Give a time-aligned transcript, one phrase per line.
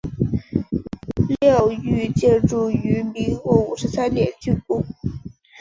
[1.39, 4.83] 庙宇建筑于民国五十三年竣工。